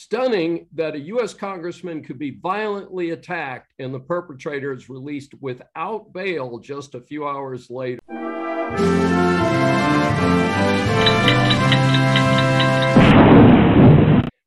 [0.00, 1.34] Stunning that a U.S.
[1.34, 7.26] congressman could be violently attacked and the perpetrator is released without bail just a few
[7.26, 7.98] hours later.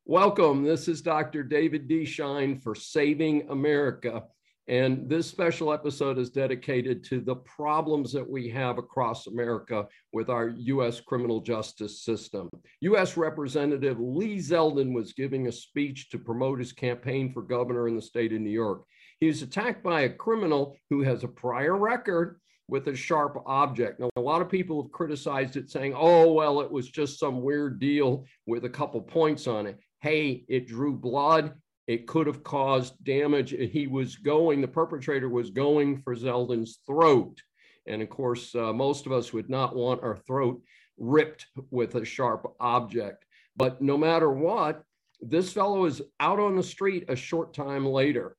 [0.06, 0.64] Welcome.
[0.64, 1.42] This is Dr.
[1.42, 2.06] David D.
[2.06, 4.22] Schein for Saving America.
[4.68, 10.30] And this special episode is dedicated to the problems that we have across America with
[10.30, 11.00] our U.S.
[11.00, 12.48] criminal justice system.
[12.82, 13.16] U.S.
[13.16, 18.02] Representative Lee Zeldin was giving a speech to promote his campaign for governor in the
[18.02, 18.84] state of New York.
[19.18, 23.98] He was attacked by a criminal who has a prior record with a sharp object.
[23.98, 27.42] Now, a lot of people have criticized it, saying, oh, well, it was just some
[27.42, 29.78] weird deal with a couple points on it.
[30.00, 31.54] Hey, it drew blood
[31.86, 33.50] it could have caused damage.
[33.50, 37.40] He was going, the perpetrator was going for Zeldin's throat.
[37.86, 40.62] And of course, uh, most of us would not want our throat
[40.98, 43.24] ripped with a sharp object.
[43.56, 44.84] But no matter what,
[45.20, 48.36] this fellow is out on the street a short time later.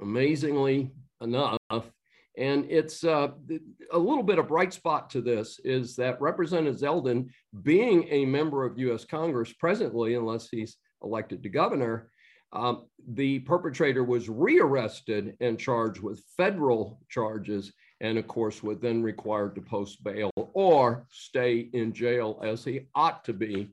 [0.00, 1.90] Amazingly enough,
[2.36, 3.28] and it's uh,
[3.92, 7.30] a little bit of bright spot to this is that Representative Zeldin,
[7.62, 12.10] being a member of US Congress presently, unless he's elected to governor,
[12.56, 19.02] um, the perpetrator was rearrested and charged with federal charges, and of course, was then
[19.02, 23.68] required to post bail or stay in jail as he ought to be,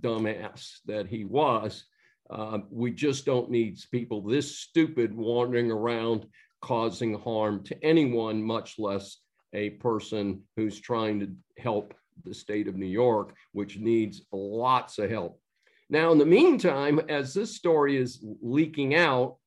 [0.00, 1.84] dumbass that he was.
[2.30, 6.26] Uh, we just don't need people this stupid wandering around
[6.62, 9.18] causing harm to anyone, much less
[9.52, 11.28] a person who's trying to
[11.58, 11.94] help
[12.24, 15.40] the state of New York, which needs lots of help.
[15.90, 19.38] Now, in the meantime, as this story is leaking out,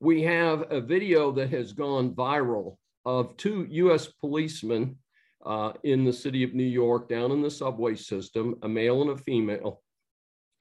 [0.00, 4.96] we have a video that has gone viral of two US policemen
[5.44, 9.10] uh, in the city of New York, down in the subway system, a male and
[9.10, 9.82] a female,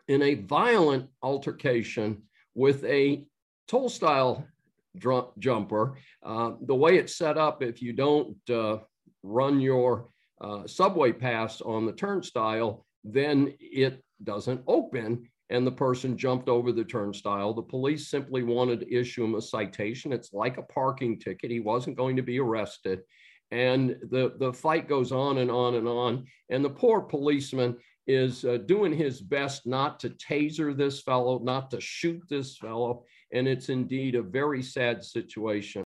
[0.10, 2.22] in a violent altercation
[2.54, 3.26] with a
[3.70, 4.46] toll style
[4.98, 5.98] dr- jumper.
[6.24, 8.80] Uh, the way it's set up, if you don't uh,
[9.24, 10.10] run your
[10.42, 16.72] uh, subway pass on the turnstile, then it doesn't open and the person jumped over
[16.72, 17.54] the turnstile.
[17.54, 20.14] The police simply wanted to issue him a citation.
[20.14, 21.50] It's like a parking ticket.
[21.50, 23.02] He wasn't going to be arrested.
[23.52, 26.26] And the, the fight goes on and on and on.
[26.50, 31.72] And the poor policeman is uh, doing his best not to taser this fellow, not
[31.72, 33.06] to shoot this fellow.
[33.34, 35.84] And it's indeed a very sad situation.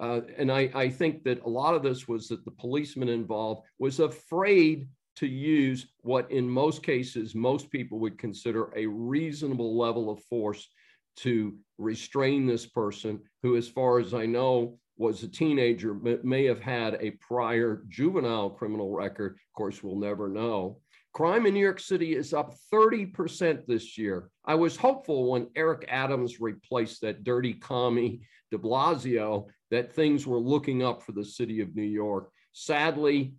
[0.00, 3.66] Uh, and I, I think that a lot of this was that the policeman involved
[3.78, 4.88] was afraid
[5.20, 10.68] to use what in most cases most people would consider a reasonable level of force
[11.16, 16.60] to restrain this person who as far as i know was a teenager may have
[16.60, 19.32] had a prior juvenile criminal record.
[19.32, 20.78] Of course we'll never know.
[21.14, 24.28] Crime in new york city is up 30% this year.
[24.44, 28.20] I was hopeful when eric adams replaced that dirty commie
[28.50, 32.30] de blasio that things were looking up for the city of new york.
[32.52, 33.32] Sadly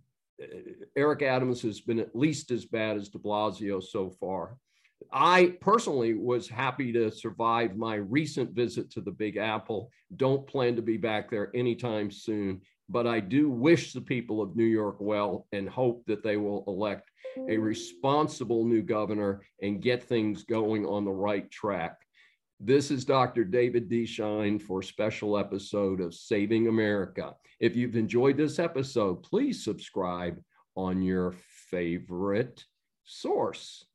[0.96, 4.56] Eric Adams has been at least as bad as de Blasio so far.
[5.12, 9.90] I personally was happy to survive my recent visit to the Big Apple.
[10.16, 14.56] Don't plan to be back there anytime soon, but I do wish the people of
[14.56, 17.10] New York well and hope that they will elect
[17.48, 21.96] a responsible new governor and get things going on the right track.
[22.64, 23.42] This is Dr.
[23.42, 24.06] David D.
[24.06, 27.34] Schein for a special episode of Saving America.
[27.58, 30.40] If you've enjoyed this episode, please subscribe
[30.76, 31.34] on your
[31.72, 32.64] favorite
[33.02, 33.86] source.